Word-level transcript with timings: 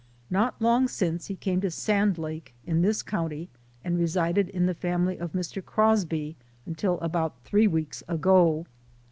Xot 0.31 0.53
long 0.59 0.87
since 0.87 1.27
he 1.27 1.35
came 1.35 1.61
to 1.61 1.69
Sand 1.69 2.17
lake, 2.17 2.55
in 2.65 2.81
this 2.81 3.03
county, 3.03 3.49
and 3.83 3.99
resided 3.99 4.49
in 4.49 4.65
the 4.65 4.73
family 4.73 5.19
of 5.19 5.33
Mr. 5.33 5.63
Crosby 5.63 6.35
until 6.65 6.99
about 7.01 7.39
three 7.43 7.67
weeks 7.67 8.01
ago. 8.07 8.65